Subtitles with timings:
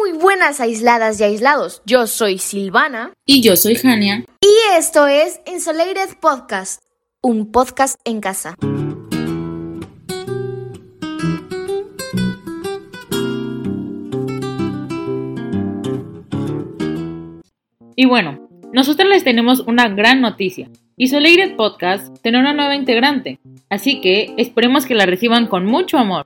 [0.00, 1.82] muy buenas aisladas y aislados.
[1.84, 3.12] Yo soy Silvana.
[3.26, 4.24] Y yo soy Jania.
[4.40, 6.80] Y esto es Insulated Podcast,
[7.20, 8.54] un podcast en casa.
[17.94, 20.70] Y bueno, nosotros les tenemos una gran noticia.
[20.96, 23.38] Isolated Podcast tiene una nueva integrante,
[23.68, 26.24] así que esperemos que la reciban con mucho amor.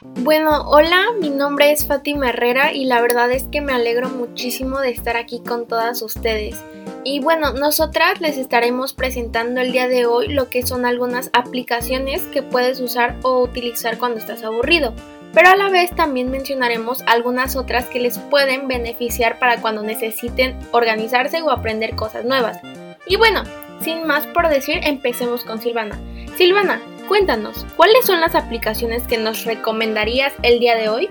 [0.00, 4.78] Bueno, hola, mi nombre es Fátima Herrera y la verdad es que me alegro muchísimo
[4.78, 6.56] de estar aquí con todas ustedes.
[7.02, 12.22] Y bueno, nosotras les estaremos presentando el día de hoy lo que son algunas aplicaciones
[12.28, 14.94] que puedes usar o utilizar cuando estás aburrido.
[15.32, 20.56] Pero a la vez también mencionaremos algunas otras que les pueden beneficiar para cuando necesiten
[20.70, 22.60] organizarse o aprender cosas nuevas.
[23.08, 23.42] Y bueno,
[23.80, 25.98] sin más por decir, empecemos con Silvana.
[26.36, 31.08] Silvana, cuéntanos, ¿cuáles son las aplicaciones que nos recomendarías el día de hoy?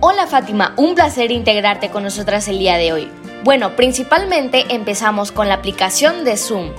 [0.00, 3.08] Hola Fátima, un placer integrarte con nosotras el día de hoy.
[3.44, 6.72] Bueno, principalmente empezamos con la aplicación de Zoom.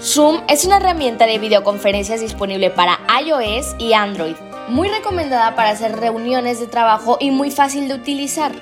[0.00, 4.36] Zoom es una herramienta de videoconferencias disponible para iOS y Android,
[4.68, 8.52] muy recomendada para hacer reuniones de trabajo y muy fácil de utilizar.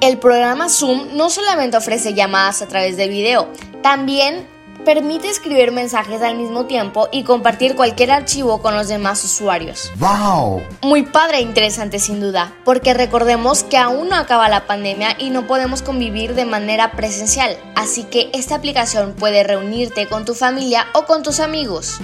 [0.00, 3.48] El programa Zoom no solamente ofrece llamadas a través del video,
[3.82, 4.48] también
[4.84, 9.90] permite escribir mensajes al mismo tiempo y compartir cualquier archivo con los demás usuarios.
[9.96, 10.62] ¡Wow!
[10.82, 15.30] Muy padre e interesante sin duda, porque recordemos que aún no acaba la pandemia y
[15.30, 20.86] no podemos convivir de manera presencial, así que esta aplicación puede reunirte con tu familia
[20.94, 22.00] o con tus amigos.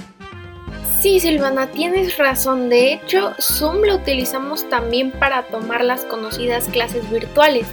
[1.01, 2.67] Sí, Silvana, tienes razón.
[2.67, 7.67] De hecho, Zoom lo utilizamos también para tomar las conocidas clases virtuales.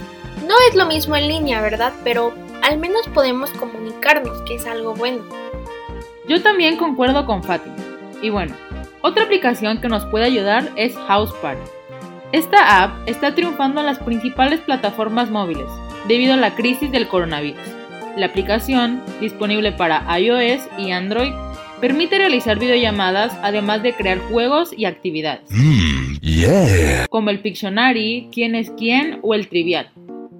[0.47, 1.91] No es lo mismo en línea, ¿verdad?
[2.05, 2.33] Pero
[2.67, 5.23] al menos podemos comunicarnos, que es algo bueno.
[6.27, 7.77] Yo también concuerdo con Fátima.
[8.21, 8.53] Y bueno,
[9.01, 11.61] otra aplicación que nos puede ayudar es House Party.
[12.33, 15.69] Esta app está triunfando en las principales plataformas móviles
[16.09, 17.61] debido a la crisis del coronavirus.
[18.17, 21.31] La aplicación, disponible para iOS y Android,
[21.79, 25.49] permite realizar videollamadas además de crear juegos y actividades.
[25.51, 29.89] Mm, como el Pictionary, quién es quién o el Trivial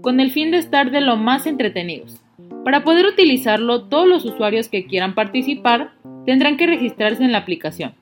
[0.07, 2.21] con el fin de estar de lo más entretenidos.
[2.63, 5.91] Para poder utilizarlo, todos los usuarios que quieran participar
[6.25, 7.93] tendrán que registrarse en la aplicación.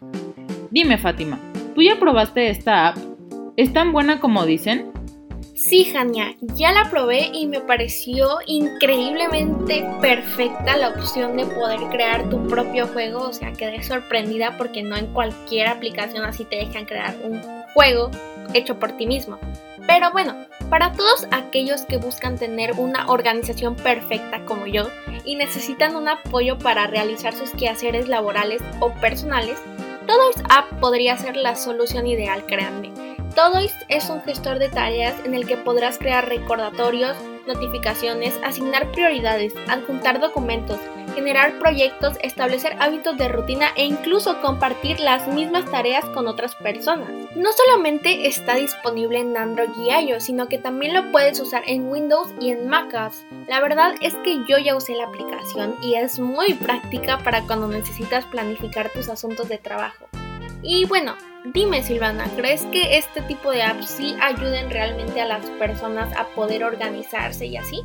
[0.69, 1.39] Dime Fátima,
[1.73, 2.97] ¿tú ya probaste esta app?
[3.57, 4.91] ¿Es tan buena como dicen?
[5.55, 12.29] Sí, Jania, ya la probé y me pareció increíblemente perfecta la opción de poder crear
[12.29, 13.21] tu propio juego.
[13.29, 17.41] O sea, quedé sorprendida porque no en cualquier aplicación así te dejan crear un
[17.73, 18.11] juego
[18.53, 19.39] hecho por ti mismo.
[19.87, 20.35] Pero bueno,
[20.69, 24.89] para todos aquellos que buscan tener una organización perfecta como yo
[25.23, 29.59] y necesitan un apoyo para realizar sus quehaceres laborales o personales,
[30.07, 32.91] Todoist App podría ser la solución ideal, créanme.
[33.35, 37.17] Todoist es un gestor de tareas en el que podrás crear recordatorios,
[37.47, 40.79] notificaciones, asignar prioridades, adjuntar documentos,
[41.15, 47.09] generar proyectos, establecer hábitos de rutina e incluso compartir las mismas tareas con otras personas.
[47.35, 51.89] No solamente está disponible en Android y iOS, sino que también lo puedes usar en
[51.89, 53.25] Windows y en MacOS.
[53.47, 57.67] La verdad es que yo ya usé la aplicación y es muy práctica para cuando
[57.67, 60.07] necesitas planificar tus asuntos de trabajo.
[60.61, 61.15] Y bueno,
[61.45, 66.25] dime Silvana, ¿crees que este tipo de apps sí ayuden realmente a las personas a
[66.29, 67.83] poder organizarse y así?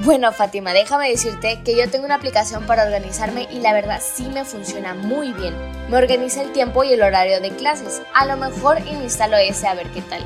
[0.00, 4.28] Bueno, Fátima, déjame decirte que yo tengo una aplicación para organizarme y la verdad sí
[4.28, 5.56] me funciona muy bien.
[5.88, 8.00] Me organiza el tiempo y el horario de clases.
[8.14, 10.24] A lo mejor instalo ese a ver qué tal.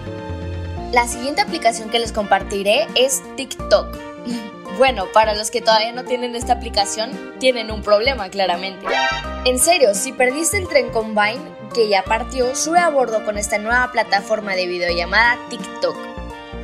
[0.92, 3.96] La siguiente aplicación que les compartiré es TikTok.
[4.76, 8.86] Bueno, para los que todavía no tienen esta aplicación, tienen un problema claramente.
[9.46, 11.40] En serio, si perdiste el tren Combine,
[11.74, 16.11] que ya partió, sube a bordo con esta nueva plataforma de videollamada TikTok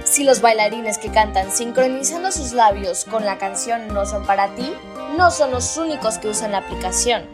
[0.08, 4.72] si los bailarines que cantan sincronizando sus labios con la canción No son para ti,
[5.16, 7.26] no son los únicos que usan la aplicación.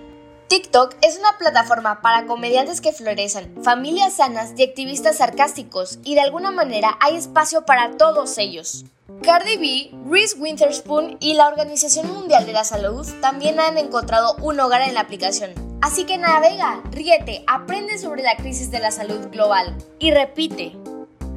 [0.48, 6.20] TikTok es una plataforma para comediantes que florecen, familias sanas y activistas sarcásticos, y de
[6.20, 8.84] alguna manera hay espacio para todos ellos.
[9.22, 14.60] Cardi B, Reese Witherspoon y la Organización Mundial de la Salud también han encontrado un
[14.60, 15.52] hogar en la aplicación.
[15.80, 20.76] Así que navega, ríete, aprende sobre la crisis de la salud global y repite,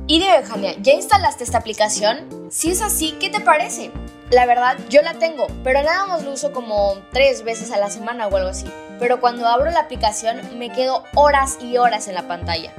[0.08, 2.48] y dime, ¿ya instalaste esta aplicación?
[2.50, 3.92] Si es así, ¿qué te parece?
[4.32, 7.90] La verdad, yo la tengo, pero nada más lo uso como tres veces a la
[7.90, 8.66] semana o algo así.
[9.00, 12.72] Pero cuando abro la aplicación me quedo horas y horas en la pantalla.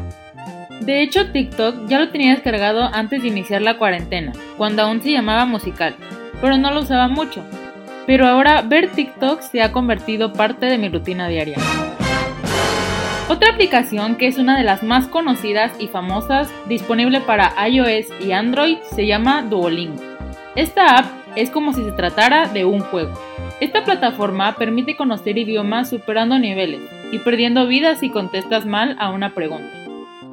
[0.81, 5.11] De hecho, TikTok ya lo tenía descargado antes de iniciar la cuarentena, cuando aún se
[5.11, 5.97] llamaba musical,
[6.41, 7.45] pero no lo usaba mucho.
[8.07, 11.59] Pero ahora ver TikTok se ha convertido parte de mi rutina diaria.
[13.29, 18.33] Otra aplicación que es una de las más conocidas y famosas disponible para iOS y
[18.33, 20.03] Android se llama Duolingo.
[20.57, 23.13] Esta app es como si se tratara de un juego.
[23.61, 26.81] Esta plataforma permite conocer idiomas superando niveles
[27.13, 29.77] y perdiendo vidas si contestas mal a una pregunta.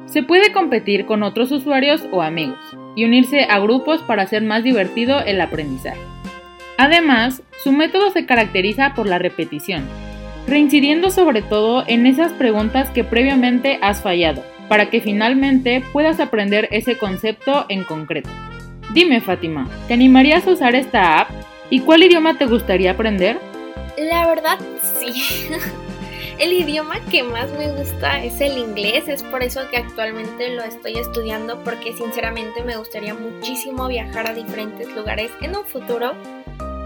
[0.06, 2.58] Se puede competir con otros usuarios o amigos
[2.94, 6.00] y unirse a grupos para hacer más divertido el aprendizaje.
[6.78, 9.84] Además, su método se caracteriza por la repetición,
[10.46, 16.68] reincidiendo sobre todo en esas preguntas que previamente has fallado, para que finalmente puedas aprender
[16.70, 18.30] ese concepto en concreto.
[18.92, 21.30] Dime Fátima, ¿te animarías a usar esta app?
[21.70, 23.38] ¿Y cuál idioma te gustaría aprender?
[23.98, 24.58] La verdad,
[25.00, 25.48] sí.
[26.38, 30.64] El idioma que más me gusta es el inglés, es por eso que actualmente lo
[30.64, 36.12] estoy estudiando porque sinceramente me gustaría muchísimo viajar a diferentes lugares en un futuro.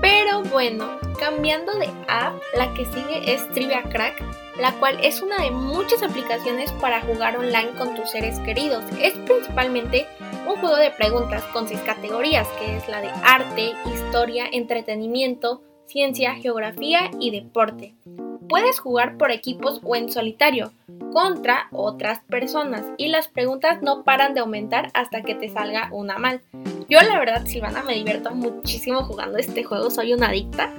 [0.01, 4.23] Pero bueno, cambiando de app, la que sigue es Trivia Crack,
[4.59, 8.85] la cual es una de muchas aplicaciones para jugar online con tus seres queridos.
[9.01, 10.07] Es principalmente
[10.47, 16.35] un juego de preguntas con seis categorías, que es la de arte, historia, entretenimiento, ciencia,
[16.35, 17.95] geografía y deporte.
[18.51, 20.73] Puedes jugar por equipos o en solitario
[21.13, 26.19] contra otras personas y las preguntas no paran de aumentar hasta que te salga una
[26.19, 26.41] mal.
[26.89, 30.73] Yo la verdad, Silvana, me divierto muchísimo jugando este juego, soy una adicta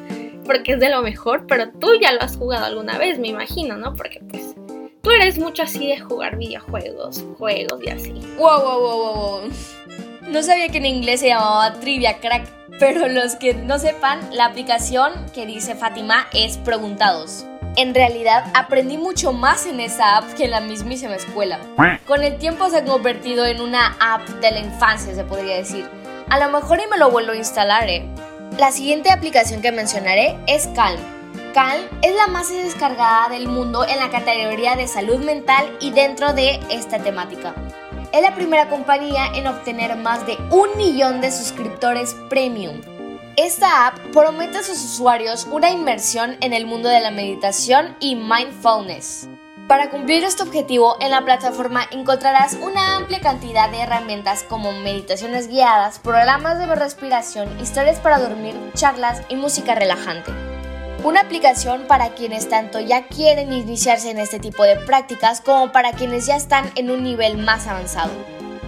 [0.45, 3.77] porque es de lo mejor, pero tú ya lo has jugado alguna vez, me imagino,
[3.77, 3.93] ¿no?
[3.93, 4.53] Porque pues
[5.01, 8.13] tú eres mucho así de jugar videojuegos, juegos y así.
[8.37, 9.51] Wow, wow, wow, wow, wow.
[10.27, 14.45] No sabía que en inglés se llamaba Trivia Crack, pero los que no sepan, la
[14.45, 17.45] aplicación que dice Fátima es Preguntados.
[17.77, 21.57] En realidad aprendí mucho más en esa app que en la mismísima escuela.
[22.05, 25.89] Con el tiempo se ha convertido en una app de la infancia, se podría decir.
[26.29, 28.05] A lo mejor y me lo vuelvo a instalar, ¿eh?
[28.57, 30.99] La siguiente aplicación que mencionaré es Calm.
[31.53, 36.33] Calm es la más descargada del mundo en la categoría de salud mental y dentro
[36.33, 37.55] de esta temática.
[38.11, 42.81] Es la primera compañía en obtener más de un millón de suscriptores premium
[43.37, 48.15] esta app promete a sus usuarios una inmersión en el mundo de la meditación y
[48.15, 49.29] mindfulness.
[49.67, 55.47] Para cumplir este objetivo, en la plataforma encontrarás una amplia cantidad de herramientas como meditaciones
[55.47, 60.31] guiadas, programas de respiración, historias para dormir, charlas y música relajante.
[61.03, 65.93] Una aplicación para quienes tanto ya quieren iniciarse en este tipo de prácticas como para
[65.93, 68.11] quienes ya están en un nivel más avanzado.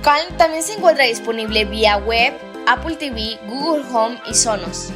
[0.01, 2.33] Calm también se encuentra disponible vía web,
[2.67, 4.91] Apple TV, Google Home y Sonos.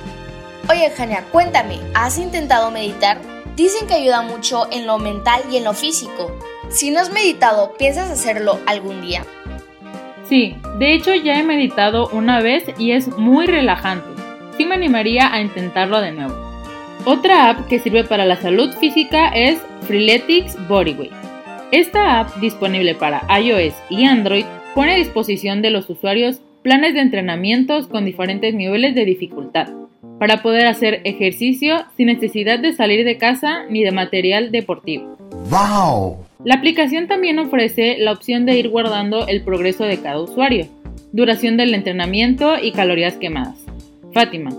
[0.70, 3.20] Oye, Jania, cuéntame, ¿has intentado meditar?
[3.56, 6.38] Dicen que ayuda mucho en lo mental y en lo físico.
[6.70, 9.26] Si no has meditado, ¿piensas hacerlo algún día?
[10.28, 14.22] Sí, de hecho ya he meditado una vez y es muy relajante.
[14.58, 16.36] Sí me animaría a intentarlo de nuevo.
[17.06, 21.14] Otra app que sirve para la salud física es Freeletics Bodyweight.
[21.72, 27.00] Esta app, disponible para iOS y Android, pone a disposición de los usuarios planes de
[27.00, 29.70] entrenamientos con diferentes niveles de dificultad,
[30.20, 35.16] para poder hacer ejercicio sin necesidad de salir de casa ni de material deportivo.
[35.50, 36.18] ¡Wow!
[36.44, 40.68] La aplicación también ofrece la opción de ir guardando el progreso de cada usuario,
[41.14, 43.64] duración del entrenamiento y calorías quemadas.
[44.14, 44.52] Fátima,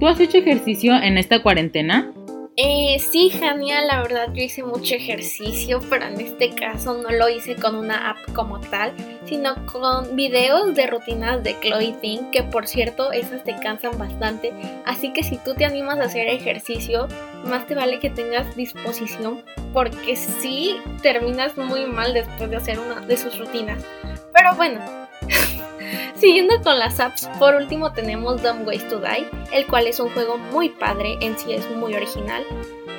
[0.00, 2.10] ¿tú has hecho ejercicio en esta cuarentena?
[2.56, 7.30] Eh, sí, genial, la verdad yo hice mucho ejercicio, pero en este caso no lo
[7.30, 8.92] hice con una app como tal,
[9.24, 14.52] sino con videos de rutinas de Chloe Ting, que por cierto esas te cansan bastante,
[14.84, 17.08] así que si tú te animas a hacer ejercicio,
[17.46, 19.42] más te vale que tengas disposición,
[19.72, 23.82] porque sí terminas muy mal después de hacer una de sus rutinas.
[24.34, 25.01] Pero bueno,
[26.22, 30.08] Siguiendo con las apps, por último tenemos Dumb Ways to Die, el cual es un
[30.10, 32.44] juego muy padre, en sí es muy original,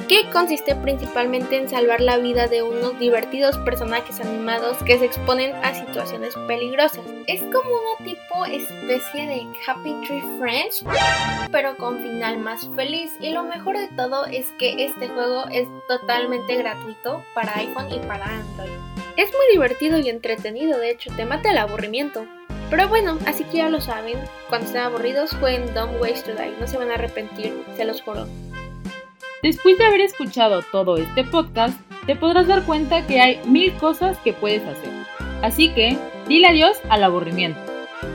[0.09, 5.55] que consiste principalmente en salvar la vida de unos divertidos personajes animados que se exponen
[5.63, 7.05] a situaciones peligrosas.
[7.27, 10.83] Es como una tipo especie de Happy Tree Friends,
[11.49, 15.69] pero con final más feliz y lo mejor de todo es que este juego es
[15.87, 18.73] totalmente gratuito para iPhone y para Android.
[19.15, 22.25] Es muy divertido y entretenido, de hecho, te mata el aburrimiento.
[22.75, 24.17] Pero bueno, así que ya lo saben,
[24.49, 28.01] cuando estén aburridos jueguen Dumb Ways to Die, no se van a arrepentir, se los
[28.01, 28.27] juro.
[29.43, 34.17] Después de haber escuchado todo este podcast, te podrás dar cuenta que hay mil cosas
[34.23, 34.89] que puedes hacer.
[35.43, 37.59] Así que, dile adiós al aburrimiento.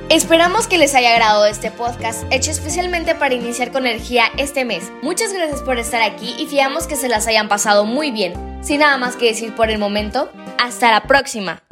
[0.09, 4.91] Esperamos que les haya agradado este podcast, hecho especialmente para iniciar con energía este mes.
[5.03, 8.35] Muchas gracias por estar aquí y fiamos que se las hayan pasado muy bien.
[8.65, 11.63] Sin nada más que decir por el momento, hasta la próxima.